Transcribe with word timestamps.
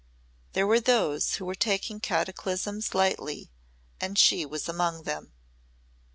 There 0.53 0.65
were 0.65 0.79
those 0.79 1.35
who 1.35 1.45
were 1.45 1.53
taking 1.53 1.99
cataclysms 1.99 2.95
lightly 2.95 3.51
and 3.99 4.17
she 4.17 4.47
was 4.47 4.67
among 4.67 5.03
them. 5.03 5.31